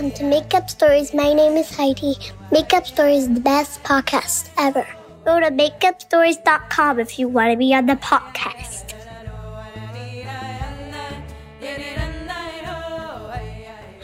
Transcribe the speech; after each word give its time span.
welcome 0.00 0.16
to 0.16 0.24
Made 0.24 0.54
Up 0.54 0.70
Stories. 0.70 1.12
My 1.12 1.34
name 1.34 1.58
is 1.58 1.76
Heidi. 1.76 2.16
Made 2.50 2.72
Up 2.72 2.86
Stories 2.86 3.24
is 3.24 3.34
the 3.34 3.40
best 3.40 3.82
podcast 3.82 4.48
ever. 4.56 4.86
Go 5.26 5.38
to 5.38 5.50
madeupstories.com 5.50 7.00
if 7.00 7.18
you 7.18 7.28
want 7.28 7.52
to 7.52 7.58
be 7.58 7.74
on 7.74 7.84
the 7.84 7.96
podcast. 7.96 8.94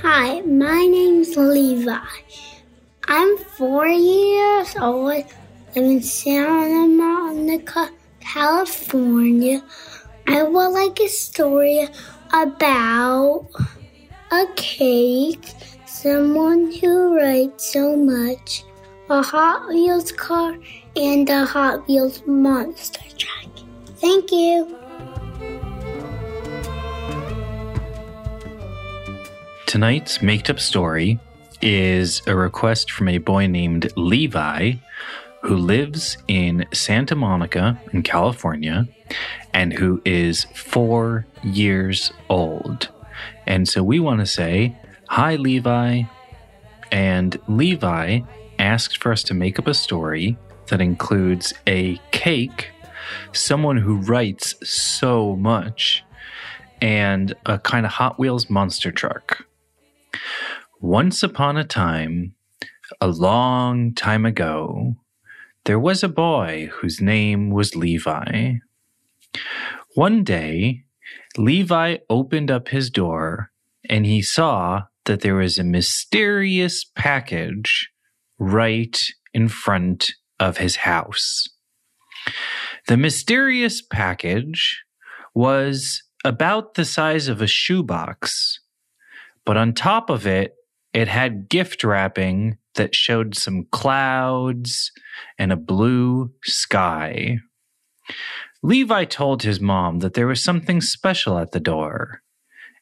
Hi, 0.02 0.42
my 0.42 0.84
name's 0.84 1.34
Levi. 1.34 1.96
I'm 3.08 3.38
four 3.56 3.88
years 3.88 4.76
old. 4.76 5.24
I'm 5.74 5.82
in 5.82 6.02
Santa 6.02 6.86
Monica, 6.88 7.88
California. 8.20 9.62
I 10.26 10.42
would 10.42 10.68
like 10.68 11.00
a 11.00 11.08
story 11.08 11.88
about 12.34 13.48
a 14.30 14.46
cake, 14.56 15.54
someone 16.06 16.70
who 16.70 17.16
rides 17.16 17.64
so 17.64 17.96
much, 17.96 18.62
a 19.10 19.20
Hot 19.20 19.66
Wheels 19.66 20.12
car, 20.12 20.56
and 20.94 21.28
a 21.28 21.44
Hot 21.44 21.84
Wheels 21.88 22.22
monster 22.28 23.00
truck. 23.18 23.50
Thank 23.96 24.30
you. 24.30 24.78
Tonight's 29.66 30.22
made 30.22 30.48
up 30.48 30.60
Story 30.60 31.18
is 31.60 32.22
a 32.28 32.36
request 32.36 32.92
from 32.92 33.08
a 33.08 33.18
boy 33.18 33.48
named 33.48 33.90
Levi 33.96 34.74
who 35.42 35.56
lives 35.56 36.18
in 36.28 36.66
Santa 36.72 37.16
Monica 37.16 37.80
in 37.92 38.04
California 38.04 38.86
and 39.52 39.72
who 39.72 40.00
is 40.04 40.44
four 40.54 41.26
years 41.42 42.12
old. 42.30 42.90
And 43.44 43.68
so 43.68 43.82
we 43.82 43.98
want 43.98 44.20
to 44.20 44.26
say, 44.26 44.76
Hi, 45.08 45.36
Levi. 45.36 46.02
And 46.90 47.38
Levi 47.48 48.20
asked 48.58 49.02
for 49.02 49.12
us 49.12 49.22
to 49.24 49.34
make 49.34 49.58
up 49.58 49.66
a 49.66 49.74
story 49.74 50.36
that 50.68 50.80
includes 50.80 51.54
a 51.66 51.98
cake, 52.10 52.70
someone 53.32 53.76
who 53.76 53.96
writes 53.96 54.54
so 54.68 55.36
much, 55.36 56.04
and 56.82 57.34
a 57.46 57.58
kind 57.58 57.86
of 57.86 57.92
Hot 57.92 58.18
Wheels 58.18 58.50
monster 58.50 58.90
truck. 58.90 59.46
Once 60.80 61.22
upon 61.22 61.56
a 61.56 61.64
time, 61.64 62.34
a 63.00 63.08
long 63.08 63.94
time 63.94 64.26
ago, 64.26 64.96
there 65.64 65.78
was 65.78 66.02
a 66.02 66.08
boy 66.08 66.68
whose 66.74 67.00
name 67.00 67.50
was 67.50 67.76
Levi. 67.76 68.54
One 69.94 70.24
day, 70.24 70.84
Levi 71.38 71.98
opened 72.10 72.50
up 72.50 72.68
his 72.68 72.90
door 72.90 73.50
and 73.88 74.04
he 74.04 74.20
saw 74.20 74.84
that 75.06 75.22
there 75.22 75.34
was 75.34 75.58
a 75.58 75.64
mysterious 75.64 76.84
package 76.84 77.88
right 78.38 79.02
in 79.32 79.48
front 79.48 80.12
of 80.38 80.58
his 80.58 80.76
house. 80.76 81.48
The 82.88 82.96
mysterious 82.96 83.82
package 83.82 84.82
was 85.34 86.02
about 86.24 86.74
the 86.74 86.84
size 86.84 87.28
of 87.28 87.40
a 87.40 87.46
shoebox, 87.46 88.60
but 89.44 89.56
on 89.56 89.72
top 89.72 90.10
of 90.10 90.26
it, 90.26 90.54
it 90.92 91.08
had 91.08 91.48
gift 91.48 91.84
wrapping 91.84 92.58
that 92.74 92.94
showed 92.94 93.36
some 93.36 93.66
clouds 93.70 94.92
and 95.38 95.52
a 95.52 95.56
blue 95.56 96.32
sky. 96.44 97.38
Levi 98.62 99.04
told 99.04 99.42
his 99.42 99.60
mom 99.60 100.00
that 100.00 100.14
there 100.14 100.26
was 100.26 100.42
something 100.42 100.80
special 100.80 101.38
at 101.38 101.52
the 101.52 101.60
door, 101.60 102.22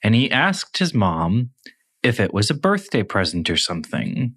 and 0.02 0.14
he 0.14 0.30
asked 0.30 0.78
his 0.78 0.94
mom 0.94 1.50
if 2.04 2.20
it 2.20 2.32
was 2.32 2.50
a 2.50 2.54
birthday 2.54 3.02
present 3.02 3.50
or 3.50 3.56
something. 3.56 4.34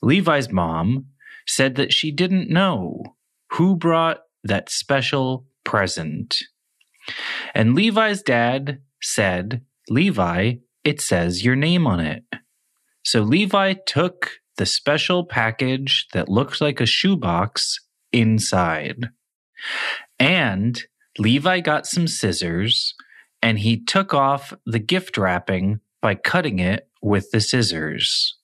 Levi's 0.00 0.50
mom 0.50 1.06
said 1.46 1.74
that 1.74 1.92
she 1.92 2.10
didn't 2.10 2.48
know 2.48 3.02
who 3.52 3.76
brought 3.76 4.20
that 4.44 4.70
special 4.70 5.46
present. 5.64 6.38
And 7.54 7.74
Levi's 7.74 8.22
dad 8.22 8.80
said, 9.02 9.62
Levi, 9.88 10.54
it 10.84 11.00
says 11.00 11.44
your 11.44 11.56
name 11.56 11.86
on 11.86 12.00
it. 12.00 12.24
So 13.04 13.22
Levi 13.22 13.74
took 13.86 14.38
the 14.56 14.66
special 14.66 15.24
package 15.24 16.06
that 16.12 16.28
looked 16.28 16.60
like 16.60 16.80
a 16.80 16.86
shoebox 16.86 17.78
inside. 18.12 19.10
And 20.18 20.80
Levi 21.18 21.60
got 21.60 21.86
some 21.86 22.06
scissors 22.06 22.94
and 23.42 23.58
he 23.58 23.82
took 23.82 24.14
off 24.14 24.54
the 24.64 24.78
gift 24.78 25.18
wrapping 25.18 25.80
by 26.02 26.14
cutting 26.14 26.58
it 26.58 26.88
with 27.00 27.30
the 27.30 27.40
scissors. 27.40 28.36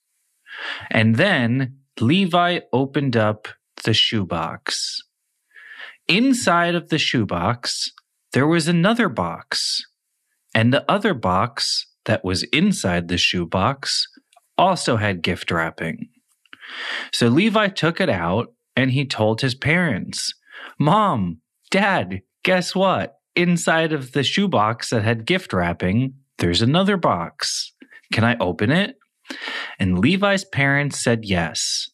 And 0.90 1.16
then 1.16 1.76
Levi 2.00 2.60
opened 2.72 3.16
up 3.16 3.48
the 3.84 3.92
shoebox. 3.92 5.02
Inside 6.06 6.74
of 6.74 6.88
the 6.88 6.98
shoebox, 6.98 7.92
there 8.32 8.46
was 8.46 8.68
another 8.68 9.08
box. 9.08 9.84
And 10.54 10.72
the 10.72 10.90
other 10.90 11.12
box 11.12 11.86
that 12.06 12.24
was 12.24 12.44
inside 12.44 13.08
the 13.08 13.18
shoebox 13.18 14.06
also 14.56 14.96
had 14.96 15.22
gift 15.22 15.50
wrapping. 15.50 16.08
So 17.12 17.28
Levi 17.28 17.68
took 17.68 18.00
it 18.00 18.08
out 18.08 18.52
and 18.74 18.90
he 18.90 19.04
told 19.06 19.40
his 19.40 19.54
parents, 19.54 20.32
Mom, 20.78 21.40
Dad, 21.70 22.22
guess 22.42 22.74
what? 22.74 23.18
Inside 23.36 23.92
of 23.92 24.12
the 24.12 24.22
shoebox 24.22 24.90
that 24.90 25.04
had 25.04 25.26
gift 25.26 25.52
wrapping, 25.52 26.14
there's 26.38 26.62
another 26.62 26.96
box. 26.96 27.72
Can 28.12 28.24
I 28.24 28.36
open 28.38 28.70
it? 28.70 28.96
And 29.78 29.98
Levi's 29.98 30.44
parents 30.44 31.02
said 31.02 31.24
yes. 31.24 31.90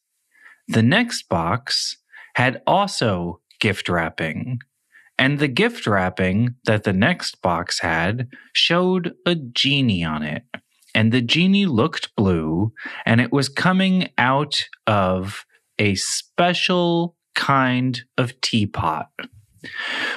The 0.69 0.83
next 0.83 1.29
box 1.29 1.97
had 2.37 2.63
also 2.67 3.41
gift 3.61 3.89
wrapping. 3.89 4.59
And 5.19 5.39
the 5.39 5.49
gift 5.49 5.87
wrapping 5.87 6.57
that 6.65 6.85
the 6.85 6.93
next 6.93 7.41
box 7.41 7.81
had 7.81 8.29
showed 8.53 9.15
a 9.27 9.35
genie 9.35 10.05
on 10.05 10.23
it. 10.23 10.43
And 10.95 11.13
the 11.13 11.23
genie 11.23 11.67
looked 11.67 12.15
blue 12.17 12.73
and 13.05 13.21
it 13.21 13.33
was 13.33 13.49
coming 13.49 14.11
out 14.19 14.65
of 14.87 15.45
a 15.79 15.95
special 15.97 17.17
kind 17.35 18.03
of 18.17 18.41
teapot. 18.41 19.09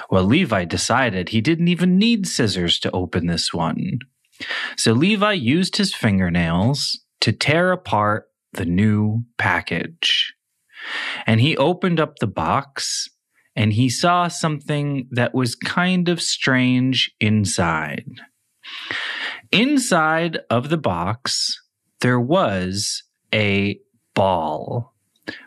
Well, 0.10 0.24
Levi 0.24 0.66
decided 0.66 1.30
he 1.30 1.42
didn't 1.42 1.68
even 1.68 1.98
need 1.98 2.28
scissors 2.28 2.80
to 2.80 2.92
open 2.92 3.28
this 3.28 3.54
one. 3.54 4.00
So 4.78 4.94
Levi 4.94 5.34
used 5.34 5.78
his 5.78 5.94
fingernails 5.94 7.00
to 7.22 7.32
tear 7.32 7.72
apart 7.72 8.26
the 8.54 8.66
new 8.66 9.24
package. 9.38 10.34
And 11.26 11.42
he 11.42 11.58
opened 11.58 12.00
up 12.00 12.18
the 12.20 12.28
box 12.28 13.10
and 13.56 13.74
he 13.74 13.90
saw 13.90 14.28
something 14.28 15.08
that 15.12 15.34
was 15.34 15.56
kind 15.56 16.10
of 16.10 16.22
strange 16.22 17.12
inside. 17.20 18.06
Inside 19.52 20.40
of 20.50 20.70
the 20.70 20.78
box, 20.78 21.60
there 22.02 22.20
was 22.20 23.04
a 23.34 23.80
ball, 24.14 24.94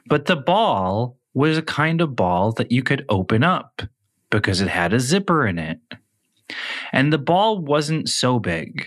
but 0.07 0.27
the 0.27 0.37
ball 0.37 1.19
was 1.35 1.57
a 1.57 1.63
kind 1.63 2.01
of 2.01 2.17
ball 2.17 2.53
that 2.53 2.73
you 2.73 2.83
could 2.83 3.05
open 3.09 3.45
up 3.45 3.83
because 4.31 4.61
it 4.61 4.69
had 4.69 4.93
a 4.93 5.01
zipper 5.01 5.47
in 5.47 5.59
it. 5.59 5.79
And 6.93 7.13
the 7.13 7.19
ball 7.19 7.59
wasn't 7.59 8.09
so 8.09 8.39
big, 8.39 8.87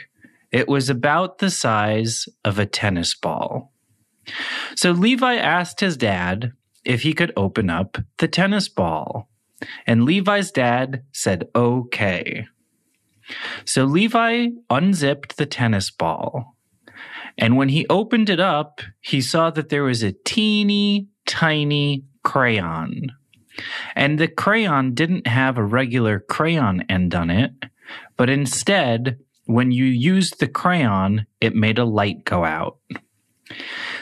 it 0.51 0.67
was 0.67 0.89
about 0.89 1.39
the 1.39 1.49
size 1.49 2.27
of 2.45 2.59
a 2.59 2.65
tennis 2.65 3.15
ball. 3.15 3.73
So 4.75 4.91
Levi 4.91 5.35
asked 5.35 5.79
his 5.79 5.97
dad 5.97 6.53
if 6.85 7.01
he 7.01 7.13
could 7.13 7.33
open 7.35 7.69
up 7.69 7.97
the 8.17 8.27
tennis 8.27 8.69
ball. 8.69 9.29
And 9.87 10.03
Levi's 10.03 10.51
dad 10.51 11.03
said, 11.11 11.47
okay. 11.55 12.45
So 13.65 13.85
Levi 13.85 14.47
unzipped 14.69 15.37
the 15.37 15.45
tennis 15.45 15.89
ball. 15.89 16.55
And 17.37 17.57
when 17.57 17.69
he 17.69 17.87
opened 17.89 18.29
it 18.29 18.39
up, 18.39 18.81
he 19.01 19.21
saw 19.21 19.49
that 19.51 19.69
there 19.69 19.83
was 19.83 20.03
a 20.03 20.11
teeny 20.11 21.07
tiny 21.25 22.05
crayon. 22.23 23.11
And 23.95 24.19
the 24.19 24.27
crayon 24.27 24.93
didn't 24.93 25.27
have 25.27 25.57
a 25.57 25.63
regular 25.63 26.19
crayon 26.19 26.81
end 26.89 27.13
on 27.13 27.29
it, 27.29 27.51
but 28.17 28.29
instead, 28.29 29.19
when 29.45 29.71
you 29.71 29.85
used 29.85 30.39
the 30.39 30.47
crayon, 30.47 31.25
it 31.41 31.55
made 31.55 31.77
a 31.77 31.85
light 31.85 32.23
go 32.25 32.45
out. 32.45 32.77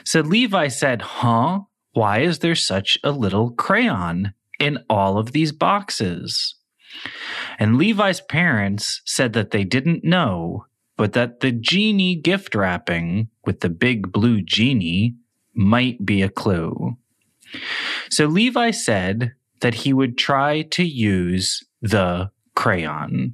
So 0.04 0.22
Levi 0.22 0.68
said, 0.68 1.02
Huh? 1.02 1.62
Why 1.94 2.20
is 2.20 2.40
there 2.40 2.56
such 2.56 2.98
a 3.04 3.12
little 3.12 3.52
crayon 3.52 4.34
in 4.60 4.80
all 4.90 5.18
of 5.18 5.34
these 5.34 5.52
boxes? 5.52 6.56
And 7.60 7.78
Levi's 7.78 8.22
parents 8.22 9.02
said 9.06 9.34
that 9.34 9.52
they 9.52 9.64
didn't 9.64 10.04
know, 10.04 10.66
but 10.96 11.14
that 11.14 11.42
the 11.42 11.52
genie 11.52 12.16
gift 12.16 12.56
wrapping 12.56 13.30
with 13.46 13.60
the 13.60 13.70
big 13.70 14.12
blue 14.12 14.42
genie 14.42 15.16
might 15.54 16.06
be 16.06 16.22
a 16.22 16.30
clue. 16.30 16.98
So 18.10 18.26
Levi 18.26 18.72
said 18.72 19.34
that 19.62 19.74
he 19.74 19.94
would 19.94 20.18
try 20.18 20.64
to 20.64 20.84
use 20.84 21.64
the 21.82 22.30
crayon. 22.56 23.34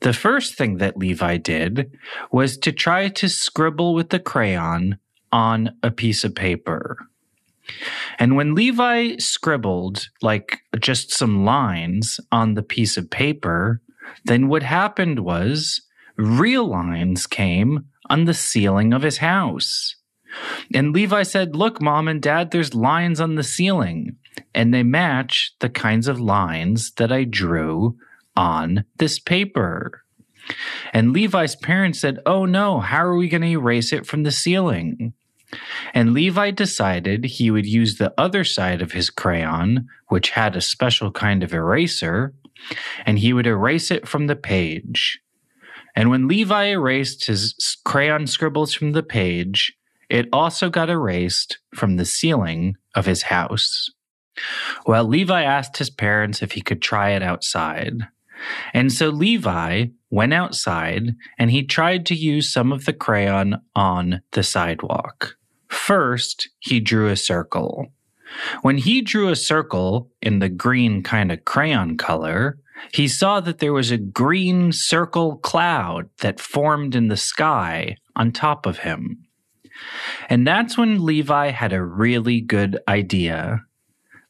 The 0.00 0.12
first 0.12 0.54
thing 0.54 0.78
that 0.78 0.96
Levi 0.96 1.36
did 1.36 1.92
was 2.32 2.56
to 2.58 2.72
try 2.72 3.08
to 3.08 3.28
scribble 3.28 3.94
with 3.94 4.10
the 4.10 4.18
crayon 4.18 4.98
on 5.30 5.76
a 5.82 5.90
piece 5.90 6.24
of 6.24 6.34
paper. 6.34 6.98
And 8.18 8.34
when 8.34 8.54
Levi 8.54 9.16
scribbled 9.18 10.08
like 10.22 10.60
just 10.80 11.12
some 11.12 11.44
lines 11.44 12.18
on 12.32 12.54
the 12.54 12.62
piece 12.62 12.96
of 12.96 13.10
paper, 13.10 13.80
then 14.24 14.48
what 14.48 14.62
happened 14.62 15.20
was 15.20 15.82
real 16.16 16.66
lines 16.66 17.26
came 17.26 17.86
on 18.08 18.24
the 18.24 18.34
ceiling 18.34 18.92
of 18.92 19.02
his 19.02 19.18
house. 19.18 19.96
And 20.74 20.92
Levi 20.92 21.22
said, 21.24 21.56
Look, 21.56 21.80
mom 21.80 22.08
and 22.08 22.22
dad, 22.22 22.50
there's 22.50 22.74
lines 22.74 23.20
on 23.20 23.34
the 23.34 23.42
ceiling. 23.42 24.16
And 24.54 24.72
they 24.72 24.82
match 24.82 25.54
the 25.60 25.68
kinds 25.68 26.08
of 26.08 26.20
lines 26.20 26.92
that 26.92 27.12
I 27.12 27.24
drew 27.24 27.96
on 28.36 28.84
this 28.96 29.18
paper. 29.18 30.02
And 30.92 31.12
Levi's 31.12 31.56
parents 31.56 32.00
said, 32.00 32.18
Oh 32.26 32.44
no, 32.44 32.80
how 32.80 33.04
are 33.04 33.16
we 33.16 33.28
going 33.28 33.42
to 33.42 33.48
erase 33.48 33.92
it 33.92 34.06
from 34.06 34.22
the 34.22 34.32
ceiling? 34.32 35.12
And 35.94 36.12
Levi 36.12 36.52
decided 36.52 37.24
he 37.24 37.50
would 37.50 37.66
use 37.66 37.98
the 37.98 38.14
other 38.16 38.44
side 38.44 38.82
of 38.82 38.92
his 38.92 39.10
crayon, 39.10 39.88
which 40.08 40.30
had 40.30 40.54
a 40.54 40.60
special 40.60 41.10
kind 41.10 41.42
of 41.42 41.52
eraser, 41.52 42.32
and 43.04 43.18
he 43.18 43.32
would 43.32 43.46
erase 43.46 43.90
it 43.90 44.06
from 44.06 44.26
the 44.26 44.36
page. 44.36 45.20
And 45.96 46.08
when 46.08 46.28
Levi 46.28 46.66
erased 46.66 47.26
his 47.26 47.54
crayon 47.84 48.26
scribbles 48.26 48.72
from 48.74 48.92
the 48.92 49.02
page, 49.02 49.76
it 50.08 50.28
also 50.32 50.70
got 50.70 50.90
erased 50.90 51.58
from 51.74 51.96
the 51.96 52.04
ceiling 52.04 52.76
of 52.94 53.06
his 53.06 53.22
house. 53.22 53.90
Well, 54.86 55.04
Levi 55.04 55.42
asked 55.42 55.76
his 55.76 55.90
parents 55.90 56.42
if 56.42 56.52
he 56.52 56.60
could 56.60 56.82
try 56.82 57.10
it 57.10 57.22
outside. 57.22 58.06
And 58.72 58.92
so 58.92 59.08
Levi 59.08 59.86
went 60.10 60.32
outside 60.32 61.14
and 61.38 61.50
he 61.50 61.62
tried 61.62 62.06
to 62.06 62.14
use 62.14 62.52
some 62.52 62.72
of 62.72 62.84
the 62.84 62.92
crayon 62.92 63.60
on 63.74 64.22
the 64.32 64.42
sidewalk. 64.42 65.36
First, 65.68 66.48
he 66.58 66.80
drew 66.80 67.08
a 67.08 67.16
circle. 67.16 67.92
When 68.62 68.78
he 68.78 69.02
drew 69.02 69.28
a 69.28 69.36
circle 69.36 70.10
in 70.22 70.38
the 70.38 70.48
green 70.48 71.02
kind 71.02 71.32
of 71.32 71.44
crayon 71.44 71.96
color, 71.96 72.58
he 72.92 73.08
saw 73.08 73.40
that 73.40 73.58
there 73.58 73.72
was 73.72 73.90
a 73.90 73.98
green 73.98 74.72
circle 74.72 75.36
cloud 75.38 76.08
that 76.20 76.40
formed 76.40 76.94
in 76.94 77.08
the 77.08 77.16
sky 77.16 77.96
on 78.16 78.32
top 78.32 78.66
of 78.66 78.78
him. 78.78 79.26
And 80.28 80.46
that's 80.46 80.76
when 80.76 81.04
Levi 81.04 81.50
had 81.50 81.72
a 81.72 81.84
really 81.84 82.40
good 82.40 82.78
idea. 82.88 83.64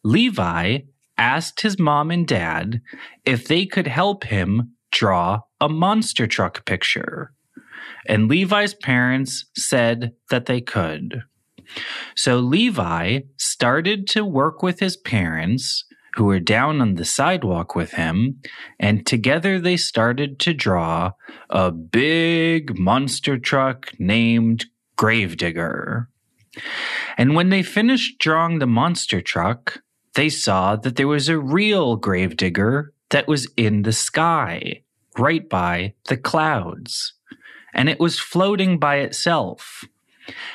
Levi 0.02 0.78
asked 1.18 1.60
his 1.60 1.78
mom 1.78 2.10
and 2.10 2.26
dad 2.26 2.80
if 3.24 3.46
they 3.46 3.66
could 3.66 3.86
help 3.86 4.24
him 4.24 4.72
draw 4.90 5.40
a 5.60 5.68
monster 5.68 6.26
truck 6.26 6.64
picture. 6.64 7.32
And 8.06 8.28
Levi's 8.28 8.74
parents 8.74 9.46
said 9.56 10.12
that 10.30 10.46
they 10.46 10.60
could. 10.60 11.22
So 12.16 12.38
Levi 12.38 13.20
started 13.36 14.08
to 14.08 14.24
work 14.24 14.62
with 14.62 14.80
his 14.80 14.96
parents, 14.96 15.84
who 16.14 16.24
were 16.24 16.40
down 16.40 16.80
on 16.80 16.94
the 16.94 17.04
sidewalk 17.04 17.74
with 17.76 17.92
him, 17.92 18.40
and 18.80 19.06
together 19.06 19.60
they 19.60 19.76
started 19.76 20.40
to 20.40 20.52
draw 20.52 21.12
a 21.48 21.70
big 21.70 22.76
monster 22.78 23.38
truck 23.38 23.92
named 23.98 24.66
Gravedigger. 24.96 26.08
And 27.16 27.36
when 27.36 27.50
they 27.50 27.62
finished 27.62 28.18
drawing 28.18 28.58
the 28.58 28.66
monster 28.66 29.20
truck, 29.20 29.82
they 30.14 30.28
saw 30.28 30.76
that 30.76 30.96
there 30.96 31.08
was 31.08 31.28
a 31.28 31.38
real 31.38 31.96
gravedigger 31.96 32.92
that 33.10 33.28
was 33.28 33.48
in 33.56 33.82
the 33.82 33.92
sky, 33.92 34.82
right 35.18 35.48
by 35.48 35.94
the 36.08 36.16
clouds. 36.16 37.14
And 37.72 37.88
it 37.88 38.00
was 38.00 38.18
floating 38.18 38.78
by 38.78 38.96
itself. 38.96 39.84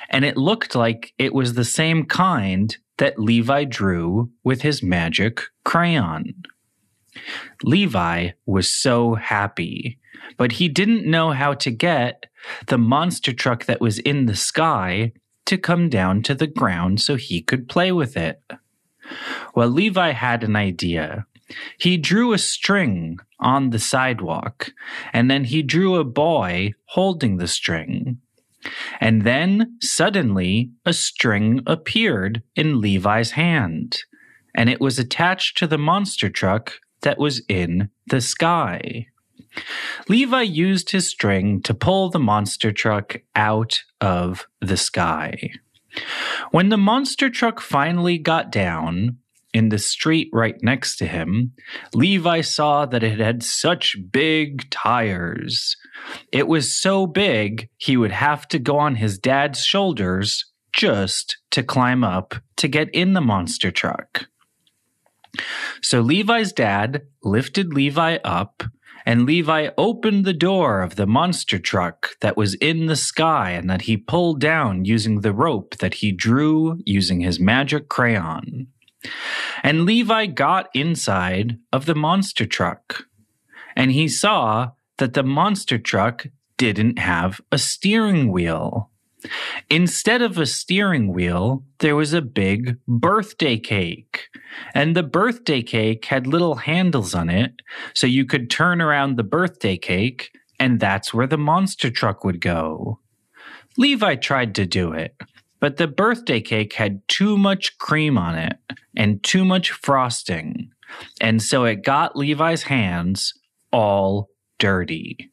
And 0.09 0.25
it 0.25 0.37
looked 0.37 0.75
like 0.75 1.13
it 1.17 1.33
was 1.33 1.53
the 1.53 1.65
same 1.65 2.05
kind 2.05 2.75
that 2.97 3.19
Levi 3.19 3.65
drew 3.65 4.31
with 4.43 4.61
his 4.61 4.81
magic 4.81 5.41
crayon. 5.63 6.33
Levi 7.63 8.31
was 8.45 8.69
so 8.69 9.15
happy, 9.15 9.97
but 10.37 10.53
he 10.53 10.67
didn't 10.67 11.09
know 11.09 11.31
how 11.31 11.53
to 11.53 11.71
get 11.71 12.25
the 12.67 12.77
monster 12.77 13.33
truck 13.33 13.65
that 13.65 13.81
was 13.81 13.99
in 13.99 14.25
the 14.25 14.35
sky 14.35 15.11
to 15.45 15.57
come 15.57 15.89
down 15.89 16.21
to 16.23 16.35
the 16.35 16.47
ground 16.47 17.01
so 17.01 17.15
he 17.15 17.41
could 17.41 17.69
play 17.69 17.91
with 17.91 18.17
it. 18.17 18.41
Well, 19.55 19.69
Levi 19.69 20.11
had 20.11 20.43
an 20.43 20.55
idea. 20.55 21.25
He 21.77 21.97
drew 21.97 22.33
a 22.33 22.37
string 22.37 23.19
on 23.39 23.69
the 23.69 23.79
sidewalk, 23.79 24.71
and 25.13 25.29
then 25.29 25.43
he 25.45 25.61
drew 25.61 25.95
a 25.95 26.03
boy 26.03 26.73
holding 26.85 27.37
the 27.37 27.47
string. 27.47 28.19
And 28.99 29.23
then 29.23 29.77
suddenly 29.81 30.71
a 30.85 30.93
string 30.93 31.61
appeared 31.67 32.41
in 32.55 32.81
Levi's 32.81 33.31
hand, 33.31 33.99
and 34.55 34.69
it 34.69 34.81
was 34.81 34.97
attached 34.97 35.57
to 35.59 35.67
the 35.67 35.77
monster 35.77 36.29
truck 36.29 36.79
that 37.01 37.19
was 37.19 37.43
in 37.47 37.89
the 38.07 38.21
sky. 38.21 39.07
Levi 40.09 40.41
used 40.41 40.89
his 40.89 41.07
string 41.07 41.61
to 41.61 41.73
pull 41.73 42.09
the 42.09 42.19
monster 42.19 42.71
truck 42.71 43.17
out 43.35 43.83
of 44.01 44.47
the 44.59 44.77
sky. 44.77 45.51
When 46.51 46.69
the 46.69 46.77
monster 46.77 47.29
truck 47.29 47.59
finally 47.59 48.17
got 48.17 48.51
down, 48.51 49.17
in 49.55 49.69
the 49.69 49.79
street 49.79 50.29
right 50.33 50.61
next 50.61 50.97
to 50.97 51.07
him, 51.07 51.53
Levi 51.93 52.41
saw 52.41 52.85
that 52.85 53.03
it 53.03 53.21
had 53.21 53.41
such 53.41 53.95
big 54.11 54.69
tires. 54.69 55.77
It 56.33 56.49
was 56.49 56.77
so 56.77 57.07
big 57.07 57.69
he 57.77 57.95
would 57.95 58.11
have 58.11 58.49
to 58.49 58.59
go 58.59 58.77
on 58.77 58.95
his 58.95 59.17
dad's 59.17 59.63
shoulders 59.63 60.43
just 60.73 61.37
to 61.51 61.63
climb 61.63 62.03
up 62.03 62.35
to 62.57 62.67
get 62.67 62.93
in 62.93 63.13
the 63.13 63.21
monster 63.21 63.71
truck. 63.71 64.27
So 65.81 66.01
Levi's 66.01 66.51
dad 66.51 67.03
lifted 67.23 67.73
Levi 67.73 68.17
up, 68.25 68.61
and 69.05 69.25
Levi 69.25 69.69
opened 69.77 70.25
the 70.25 70.33
door 70.33 70.81
of 70.81 70.95
the 70.95 71.05
monster 71.05 71.59
truck 71.59 72.17
that 72.21 72.35
was 72.35 72.55
in 72.55 72.87
the 72.87 72.95
sky 72.95 73.51
and 73.51 73.69
that 73.69 73.83
he 73.83 73.95
pulled 73.95 74.39
down 74.39 74.85
using 74.85 75.21
the 75.21 75.33
rope 75.33 75.77
that 75.77 75.95
he 75.95 76.11
drew 76.11 76.79
using 76.85 77.19
his 77.19 77.39
magic 77.39 77.87
crayon. 77.87 78.67
And 79.61 79.85
Levi 79.85 80.25
got 80.27 80.69
inside 80.73 81.59
of 81.71 81.85
the 81.85 81.95
monster 81.95 82.45
truck, 82.45 83.05
and 83.75 83.91
he 83.91 84.07
saw 84.07 84.71
that 84.97 85.13
the 85.13 85.23
monster 85.23 85.77
truck 85.77 86.27
didn't 86.57 86.97
have 86.97 87.41
a 87.51 87.57
steering 87.57 88.31
wheel. 88.31 88.89
Instead 89.69 90.21
of 90.21 90.37
a 90.37 90.45
steering 90.45 91.13
wheel, 91.13 91.63
there 91.79 91.95
was 91.95 92.13
a 92.13 92.21
big 92.21 92.77
birthday 92.87 93.57
cake. 93.57 94.27
And 94.73 94.95
the 94.95 95.03
birthday 95.03 95.61
cake 95.61 96.05
had 96.05 96.27
little 96.27 96.55
handles 96.55 97.13
on 97.13 97.29
it, 97.29 97.61
so 97.93 98.07
you 98.07 98.25
could 98.25 98.49
turn 98.49 98.81
around 98.81 99.15
the 99.15 99.23
birthday 99.23 99.77
cake, 99.77 100.31
and 100.59 100.79
that's 100.79 101.13
where 101.13 101.27
the 101.27 101.37
monster 101.37 101.89
truck 101.89 102.23
would 102.23 102.41
go. 102.41 102.99
Levi 103.77 104.15
tried 104.15 104.55
to 104.55 104.65
do 104.65 104.93
it, 104.93 105.15
but 105.59 105.77
the 105.77 105.87
birthday 105.87 106.39
cake 106.39 106.73
had 106.73 107.05
too 107.07 107.37
much 107.37 107.77
cream 107.77 108.17
on 108.17 108.35
it 108.35 108.57
and 108.95 109.23
too 109.23 109.43
much 109.43 109.71
frosting. 109.71 110.71
And 111.19 111.41
so 111.41 111.65
it 111.65 111.83
got 111.83 112.15
Levi's 112.15 112.63
hands 112.63 113.33
all 113.71 114.29
dirty. 114.59 115.31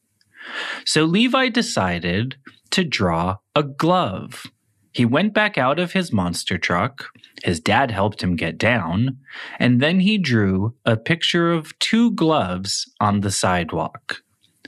So 0.85 1.05
Levi 1.05 1.49
decided 1.49 2.35
to 2.73 2.83
draw 2.83 3.37
a 3.55 3.63
glove. 3.63 4.45
He 4.93 5.05
went 5.05 5.33
back 5.33 5.57
out 5.57 5.79
of 5.79 5.93
his 5.93 6.13
monster 6.13 6.57
truck. 6.57 7.07
His 7.43 7.59
dad 7.59 7.89
helped 7.89 8.21
him 8.21 8.35
get 8.35 8.57
down. 8.57 9.17
And 9.59 9.81
then 9.81 9.99
he 9.99 10.17
drew 10.17 10.75
a 10.85 10.97
picture 10.97 11.51
of 11.51 11.77
two 11.79 12.11
gloves 12.11 12.91
on 12.99 13.21
the 13.21 13.31
sidewalk. 13.31 14.21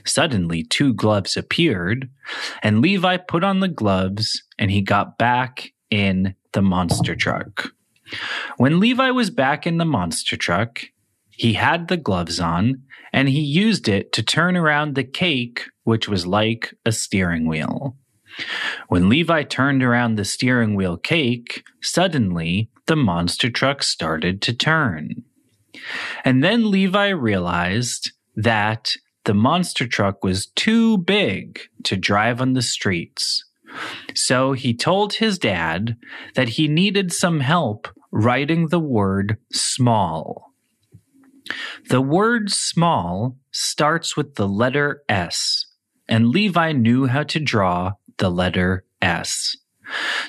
Suddenly, 0.04 0.64
two 0.64 0.94
gloves 0.94 1.36
appeared, 1.36 2.08
and 2.62 2.80
Levi 2.80 3.16
put 3.16 3.42
on 3.42 3.58
the 3.60 3.68
gloves 3.68 4.42
and 4.58 4.70
he 4.70 4.80
got 4.80 5.18
back 5.18 5.72
in 5.90 6.34
the 6.52 6.62
monster 6.62 7.16
truck. 7.16 7.72
When 8.56 8.78
Levi 8.78 9.10
was 9.10 9.30
back 9.30 9.66
in 9.66 9.78
the 9.78 9.84
monster 9.84 10.36
truck, 10.36 10.84
he 11.36 11.52
had 11.52 11.88
the 11.88 11.96
gloves 11.96 12.40
on 12.40 12.82
and 13.12 13.28
he 13.28 13.40
used 13.40 13.88
it 13.88 14.12
to 14.12 14.22
turn 14.22 14.56
around 14.56 14.94
the 14.94 15.04
cake, 15.04 15.64
which 15.84 16.08
was 16.08 16.26
like 16.26 16.74
a 16.84 16.92
steering 16.92 17.46
wheel. 17.46 17.96
When 18.88 19.08
Levi 19.08 19.44
turned 19.44 19.82
around 19.82 20.16
the 20.16 20.24
steering 20.24 20.74
wheel 20.74 20.96
cake, 20.96 21.62
suddenly 21.80 22.70
the 22.86 22.96
monster 22.96 23.50
truck 23.50 23.82
started 23.82 24.42
to 24.42 24.52
turn. 24.52 25.24
And 26.24 26.42
then 26.42 26.70
Levi 26.70 27.08
realized 27.08 28.12
that 28.34 28.92
the 29.24 29.34
monster 29.34 29.86
truck 29.86 30.22
was 30.22 30.46
too 30.46 30.98
big 30.98 31.60
to 31.84 31.96
drive 31.96 32.40
on 32.40 32.52
the 32.52 32.62
streets. 32.62 33.44
So 34.14 34.52
he 34.52 34.74
told 34.74 35.14
his 35.14 35.38
dad 35.38 35.96
that 36.34 36.50
he 36.50 36.68
needed 36.68 37.12
some 37.12 37.40
help 37.40 37.88
writing 38.12 38.68
the 38.68 38.78
word 38.78 39.36
small. 39.52 40.45
The 41.88 42.00
word 42.00 42.50
small 42.50 43.36
starts 43.50 44.16
with 44.16 44.34
the 44.34 44.48
letter 44.48 45.02
S, 45.08 45.66
and 46.08 46.28
Levi 46.28 46.72
knew 46.72 47.06
how 47.06 47.22
to 47.24 47.40
draw 47.40 47.92
the 48.18 48.30
letter 48.30 48.84
S. 49.00 49.56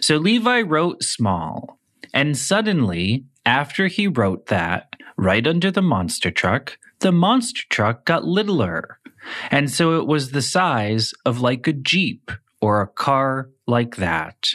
So 0.02 0.18
Levi 0.18 0.62
wrote 0.62 1.04
small, 1.04 1.80
and 2.14 2.38
suddenly, 2.38 3.26
after 3.46 3.88
he 3.88 4.08
wrote 4.08 4.48
that, 4.48 4.94
right 5.18 5.46
under 5.48 5.72
the 5.72 5.82
monster 5.82 6.32
truck, 6.32 6.78
the 7.00 7.12
monster 7.12 7.64
truck 7.70 8.06
got 8.06 8.24
littler. 8.24 9.00
And 9.52 9.70
so 9.70 10.00
it 10.00 10.08
was 10.08 10.32
the 10.32 10.42
size 10.42 11.14
of 11.26 11.42
like 11.42 11.68
a 11.68 11.74
Jeep 11.74 12.32
or 12.62 12.82
a 12.82 12.88
car 12.88 13.50
like 13.66 13.98
that. 13.98 14.50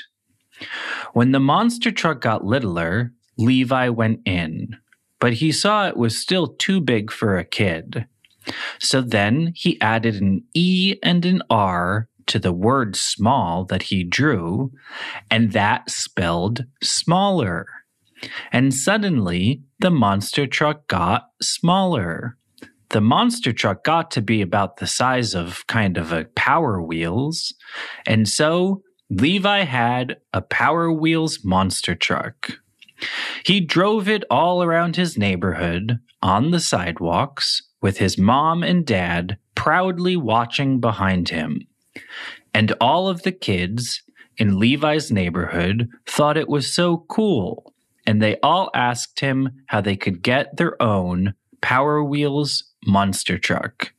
When 1.13 1.33
the 1.33 1.41
monster 1.41 1.91
truck 1.91 2.21
got 2.21 2.45
littler, 2.45 3.13
Levi 3.37 3.89
went 3.89 4.21
in, 4.25 4.77
but 5.23 5.35
he 5.35 5.53
saw 5.53 5.87
it 5.87 5.97
was 5.97 6.19
still 6.19 6.49
too 6.49 6.81
big 6.81 7.13
for 7.13 7.39
a 7.39 7.45
kid. 7.45 8.07
So 8.81 9.01
then 9.01 9.53
he 9.55 9.81
added 9.81 10.17
an 10.17 10.43
E 10.53 10.97
and 11.01 11.25
an 11.25 11.43
R 11.49 12.09
to 12.27 12.41
the 12.41 12.53
word 12.53 12.97
small 12.97 13.65
that 13.67 13.83
he 13.85 14.03
drew, 14.03 14.73
and 15.31 15.53
that 15.53 15.89
spelled 15.89 16.65
smaller. 16.83 17.67
And 18.51 18.75
suddenly 18.75 19.63
the 19.79 19.93
monster 19.93 20.45
truck 20.45 20.89
got 20.89 21.29
smaller. 21.41 22.37
The 22.89 23.01
monster 23.01 23.53
truck 23.53 23.85
got 23.85 24.11
to 24.11 24.23
be 24.23 24.43
about 24.43 24.79
the 24.79 24.89
size 24.89 25.37
of 25.37 25.65
kind 25.69 25.99
of 25.99 26.11
a 26.11 26.25
Power 26.35 26.83
Wheels. 26.83 27.55
And 28.09 28.29
so 28.29 28.83
Levi 29.09 29.63
had 29.63 30.17
a 30.35 30.43
Power 30.43 30.91
Wheels 30.91 31.45
monster 31.45 31.95
truck. 31.95 32.55
He 33.45 33.61
drove 33.61 34.09
it 34.09 34.25
all 34.31 34.63
around 34.63 34.97
his 34.97 35.19
neighborhood 35.19 35.99
on 36.23 36.51
the 36.51 36.61
sidewalks 36.61 37.63
with 37.81 37.99
his 37.99 38.17
mom 38.17 38.63
and 38.63 38.87
dad 38.87 39.37
proudly 39.55 40.17
watching 40.17 40.81
behind 40.81 41.29
him. 41.31 41.67
And 42.55 42.73
all 42.81 43.09
of 43.09 43.23
the 43.23 43.33
kids 43.33 44.03
in 44.39 44.59
Levi's 44.59 45.11
neighborhood 45.11 45.89
thought 46.07 46.37
it 46.37 46.49
was 46.49 46.73
so 46.73 47.05
cool, 47.09 47.73
and 48.07 48.23
they 48.23 48.39
all 48.43 48.71
asked 48.75 49.21
him 49.21 49.51
how 49.67 49.81
they 49.81 49.97
could 49.97 50.23
get 50.23 50.57
their 50.57 50.81
own 50.81 51.35
Power 51.61 52.03
Wheels 52.03 52.65
monster 52.85 53.39
truck. 53.39 53.93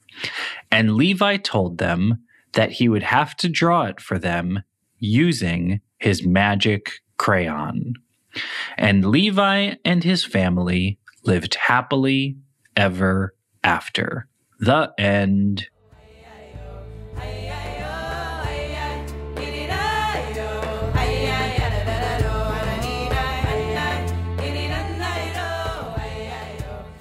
And 0.71 0.95
Levi 0.95 1.37
told 1.37 1.77
them 1.77 2.23
that 2.53 2.73
he 2.73 2.89
would 2.89 3.03
have 3.03 3.35
to 3.37 3.49
draw 3.49 3.83
it 3.83 3.99
for 3.99 4.19
them 4.19 4.63
using 4.99 5.81
his 5.97 6.25
magic 6.25 6.91
crayon. 7.17 7.93
And 8.77 9.05
Levi 9.05 9.75
and 9.85 10.03
his 10.03 10.23
family 10.23 10.99
lived 11.23 11.55
happily 11.55 12.37
ever 12.75 13.33
after. 13.63 14.27
The 14.59 14.93
end. 14.97 15.67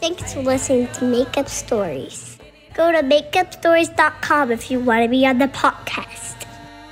Thanks 0.01 0.35
for 0.35 0.43
listening 0.43 0.89
to 0.95 1.05
Made 1.05 1.39
Up 1.39 1.49
Stories. 1.49 2.37
Go 2.75 2.91
to 2.91 3.03
madeupstories.com 3.03 4.51
if 4.51 4.71
you 4.71 4.81
want 4.81 5.05
to 5.05 5.09
be 5.09 5.25
on 5.27 5.39
the 5.39 5.47
podcast. 5.47 6.45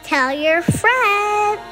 Tell 0.04 0.32
your 0.32 0.62
friends. 0.62 1.69